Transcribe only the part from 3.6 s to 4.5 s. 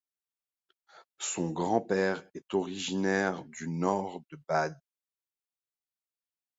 nord de